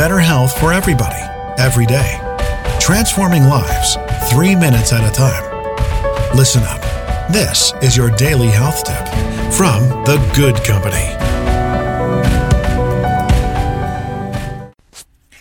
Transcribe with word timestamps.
better 0.00 0.18
health 0.18 0.58
for 0.58 0.72
everybody, 0.72 1.20
every 1.58 1.84
day. 1.84 2.18
Transforming 2.80 3.44
lives, 3.44 3.98
three 4.30 4.56
minutes 4.56 4.94
at 4.94 5.06
a 5.06 5.12
time. 5.12 5.44
Listen 6.34 6.62
up. 6.62 6.80
This 7.30 7.74
is 7.82 7.98
your 7.98 8.08
daily 8.16 8.46
health 8.46 8.82
tip 8.82 9.06
from 9.52 9.82
The 10.06 10.16
Good 10.34 10.56
Company. 10.64 11.04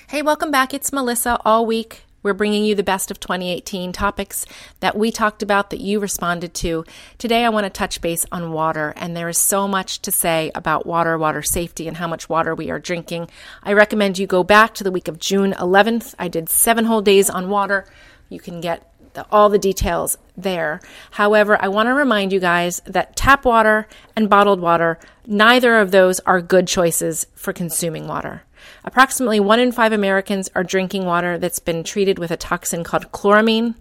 Hey, 0.10 0.22
welcome 0.24 0.52
back. 0.52 0.74
It's 0.74 0.92
Melissa 0.92 1.40
all 1.46 1.66
week. 1.66 2.04
We're 2.22 2.34
bringing 2.34 2.66
you 2.66 2.76
the 2.76 2.84
best 2.84 3.12
of 3.12 3.20
2018 3.20 3.94
topics 3.94 4.46
that 4.82 4.98
we 4.98 5.12
talked 5.12 5.42
about 5.42 5.70
that 5.70 5.80
you 5.80 6.00
responded 6.00 6.54
to. 6.56 6.84
Today, 7.18 7.46
I 7.46 7.50
want 7.50 7.66
to 7.66 7.70
touch 7.70 8.02
base 8.02 8.26
on 8.32 8.52
water, 8.52 8.94
and 8.98 9.16
there 9.16 9.30
is 9.30 9.38
so 9.38 9.68
much 9.68 10.02
to 10.02 10.12
say 10.12 10.52
about 10.54 10.86
water, 10.86 11.18
water 11.18 11.42
safety, 11.42 11.88
and 11.88 11.98
how 11.98 12.08
much 12.08 12.28
water 12.28 12.54
we 12.54 12.70
are 12.70 12.80
drinking. 12.80 13.30
I 13.64 13.72
recommend 13.72 14.20
you 14.20 14.28
go 14.28 14.44
back 14.44 14.74
to 14.76 14.84
the 14.84 14.92
week 14.92 15.08
of 15.08 15.20
June 15.20 15.54
11th. 15.54 16.14
I 16.20 16.28
did 16.28 16.50
seven 16.50 16.86
whole 16.86 17.02
days 17.02 17.30
on 17.30 17.50
water. 17.50 17.86
You 18.28 18.40
can 18.40 18.60
get 18.60 18.92
the, 19.14 19.26
all 19.32 19.50
the 19.50 19.58
details 19.58 20.18
there. 20.36 20.82
However, 21.12 21.58
I 21.62 21.68
want 21.70 21.88
to 21.88 21.94
remind 21.94 22.34
you 22.34 22.40
guys 22.40 22.82
that 22.86 23.16
tap 23.16 23.46
water 23.46 23.88
and 24.16 24.30
bottled 24.30 24.60
water, 24.60 25.00
neither 25.26 25.78
of 25.80 25.92
those 25.92 26.20
are 26.22 26.42
good 26.42 26.68
choices 26.68 27.28
for 27.34 27.54
consuming 27.54 28.08
water. 28.08 28.44
Approximately 28.84 29.40
one 29.40 29.60
in 29.60 29.72
five 29.72 29.92
Americans 29.92 30.50
are 30.56 30.64
drinking 30.64 31.06
water 31.06 31.38
that's 31.38 31.60
been 31.60 31.84
treated 31.84 32.20
with 32.20 32.32
a 32.32 32.38
toxin 32.38 32.84
called 32.84 33.12
chloramine. 33.12 33.76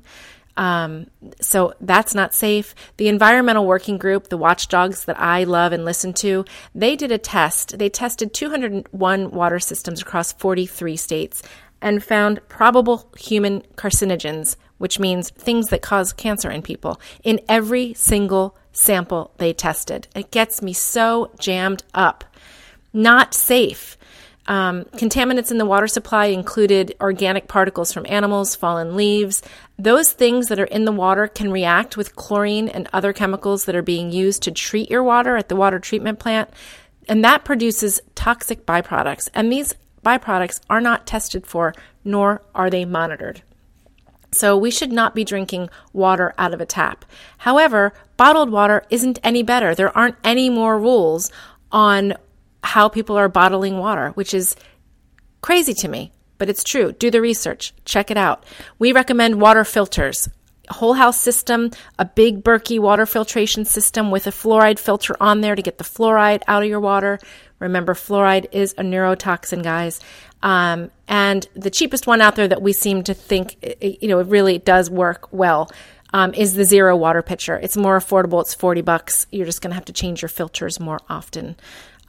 Um, 0.57 1.07
so 1.41 1.73
that's 1.81 2.17
not 2.17 2.35
safe. 2.35 2.75
The 2.97 3.07
Environmental 3.09 3.65
Working 3.65 3.97
Group, 3.97 4.29
the 4.29 4.37
watchdogs 4.37 5.05
that 5.05 5.19
I 5.19 5.45
love 5.45 5.73
and 5.73 5.85
listen 5.85 6.13
to, 6.15 6.45
they 6.75 6.97
did 6.97 7.13
a 7.13 7.19
test. 7.19 7.79
They 7.79 7.89
tested 7.89 8.35
201 8.35 9.31
water 9.31 9.61
systems 9.61 10.03
across 10.03 10.33
43 10.33 10.97
states 10.97 11.43
and 11.81 12.03
found 12.03 12.47
probable 12.49 13.09
human 13.17 13.63
carcinogens, 13.77 14.57
which 14.79 14.99
means 14.99 15.31
things 15.31 15.69
that 15.69 15.83
cause 15.83 16.13
cancer 16.13 16.51
in 16.51 16.63
people, 16.63 17.01
in 17.23 17.41
every 17.49 17.95
single 17.95 18.57
sample 18.73 19.33
they 19.39 19.53
tested. 19.53 20.09
It 20.15 20.31
gets 20.31 20.63
me 20.63 20.73
so 20.73 21.31
jammed 21.39 21.85
up. 21.95 22.25
Not 22.93 23.35
safe. 23.35 23.98
Um, 24.49 24.85
contaminants 24.97 25.51
in 25.51 25.59
the 25.59 25.67
water 25.67 25.87
supply 25.87 26.27
included 26.27 26.97
organic 27.03 27.49
particles 27.49 27.93
from 27.93 28.07
animals, 28.09 28.57
fallen 28.57 28.97
leaves. 28.97 29.43
Those 29.79 30.13
things 30.13 30.49
that 30.49 30.59
are 30.59 30.65
in 30.65 30.87
the 30.87 30.93
water 30.93 31.29
can 31.29 31.53
react 31.53 31.99
with 31.99 32.17
chlorine 32.17 32.69
and 32.69 32.89
other 32.93 33.13
chemicals 33.13 33.67
that 33.67 33.77
are 33.77 33.83
being 33.83 34.11
used 34.11 34.43
to 34.45 34.51
treat 34.51 34.91
your 34.91 35.03
water 35.03 35.37
at 35.37 35.51
the 35.51 35.57
water 35.57 35.79
treatment 35.79 36.19
plant. 36.19 36.49
And 37.09 37.23
that 37.25 37.45
produces 37.45 38.01
toxic 38.15 38.65
byproducts. 38.65 39.29
And 39.35 39.53
these 39.53 39.75
byproducts 40.05 40.61
are 40.71 40.81
not 40.81 41.07
tested 41.07 41.47
for, 41.47 41.75
nor 42.03 42.41
are 42.55 42.71
they 42.71 42.87
monitored. 42.87 43.43
So 44.33 44.57
we 44.57 44.71
should 44.71 44.93
not 44.93 45.15
be 45.15 45.25
drinking 45.25 45.69
water 45.93 46.35
out 46.39 46.55
of 46.55 46.61
a 46.61 46.67
tap. 46.67 47.05
However, 47.39 47.93
bottled 48.17 48.51
water 48.51 48.85
isn't 48.89 49.19
any 49.23 49.43
better. 49.43 49.75
There 49.75 49.97
aren't 49.97 50.17
any 50.25 50.49
more 50.49 50.79
rules 50.79 51.31
on 51.71 52.15
how 52.63 52.89
people 52.89 53.17
are 53.17 53.29
bottling 53.29 53.79
water, 53.79 54.11
which 54.11 54.35
is 54.35 54.57
crazy 55.41 55.75
to 55.75 55.89
me, 55.89 56.13
but 56.39 56.49
it's 56.49 56.65
true. 56.65 56.93
Do 56.93 57.11
the 57.11 57.21
research, 57.21 57.75
check 57.85 58.11
it 58.11 58.17
out. 58.17 58.45
We 58.79 58.93
recommend 58.93 59.41
water 59.41 59.65
filters. 59.65 60.29
Whole 60.71 60.95
house 60.95 61.19
system, 61.19 61.71
a 61.99 62.05
big 62.05 62.45
Berkey 62.45 62.79
water 62.79 63.07
filtration 63.07 63.65
system 63.65 64.11
with 64.11 64.27
a 64.27 64.31
fluoride 64.31 64.79
filter 64.79 65.17
on 65.19 65.41
there 65.41 65.55
to 65.55 65.63
get 65.63 65.79
the 65.79 65.85
fluoride 65.85 66.43
out 66.47 66.63
of 66.63 66.69
your 66.69 66.81
water. 66.81 67.19
Remember, 67.59 67.95
fluoride 67.95 68.47
is 68.53 68.75
a 68.77 68.83
neurotoxin, 68.83 69.63
guys. 69.63 69.99
Um, 70.43 70.91
and 71.09 71.49
the 71.55 71.71
cheapest 71.71 72.07
one 72.07 72.21
out 72.21 72.37
there 72.37 72.49
that 72.49 72.63
we 72.63 72.73
seem 72.73 73.03
to 73.05 73.15
think, 73.15 73.57
you 73.81 74.09
know, 74.09 74.19
it 74.19 74.27
really 74.27 74.59
does 74.59 74.91
work 74.91 75.33
well. 75.33 75.71
Um, 76.11 76.33
is 76.33 76.55
the 76.55 76.65
zero 76.65 76.97
water 76.97 77.21
pitcher. 77.21 77.59
It's 77.59 77.77
more 77.77 77.99
affordable. 77.99 78.41
It's 78.41 78.55
40 78.55 78.81
bucks. 78.81 79.27
You're 79.31 79.45
just 79.45 79.61
going 79.61 79.73
to 79.73 79.75
have 79.75 79.85
to 79.87 79.93
change 79.93 80.23
your 80.23 80.31
filters 80.31 80.81
more 80.81 81.01
often. 81.11 81.55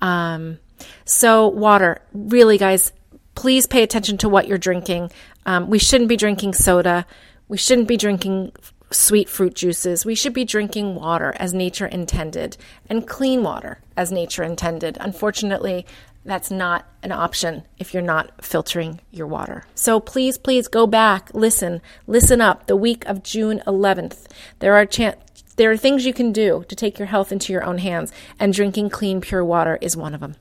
Um, 0.01 0.59
so, 1.05 1.47
water, 1.47 2.01
really, 2.13 2.57
guys, 2.57 2.93
please 3.35 3.67
pay 3.67 3.83
attention 3.83 4.17
to 4.19 4.29
what 4.29 4.47
you're 4.47 4.57
drinking. 4.57 5.11
Um, 5.45 5.69
we 5.69 5.79
shouldn't 5.79 6.09
be 6.09 6.17
drinking 6.17 6.53
soda. 6.53 7.05
We 7.47 7.57
shouldn't 7.57 7.87
be 7.87 7.97
drinking 7.97 8.53
sweet 8.91 9.29
fruit 9.29 9.53
juices. 9.53 10.05
We 10.05 10.15
should 10.15 10.33
be 10.33 10.45
drinking 10.45 10.95
water 10.95 11.33
as 11.37 11.53
nature 11.53 11.85
intended 11.85 12.57
and 12.89 13.07
clean 13.07 13.43
water 13.43 13.79
as 13.95 14.11
nature 14.11 14.43
intended. 14.43 14.97
Unfortunately, 14.99 15.85
that's 16.25 16.51
not 16.51 16.85
an 17.01 17.11
option 17.11 17.63
if 17.77 17.93
you're 17.93 18.03
not 18.03 18.43
filtering 18.43 18.99
your 19.11 19.27
water. 19.27 19.63
So 19.73 19.99
please, 19.99 20.37
please 20.37 20.67
go 20.67 20.85
back, 20.85 21.29
listen, 21.33 21.81
listen 22.07 22.41
up. 22.41 22.67
The 22.67 22.75
week 22.75 23.05
of 23.05 23.23
June 23.23 23.61
11th, 23.65 24.25
there 24.59 24.75
are 24.75 24.85
chan- 24.85 25.15
there 25.59 25.69
are 25.69 25.75
things 25.75 26.05
you 26.05 26.13
can 26.13 26.31
do 26.31 26.63
to 26.69 26.73
take 26.73 26.97
your 26.97 27.07
health 27.07 27.33
into 27.33 27.51
your 27.51 27.65
own 27.65 27.79
hands, 27.79 28.13
and 28.39 28.53
drinking 28.53 28.89
clean, 28.89 29.19
pure 29.19 29.43
water 29.43 29.77
is 29.81 29.97
one 29.97 30.13
of 30.13 30.21
them. 30.21 30.37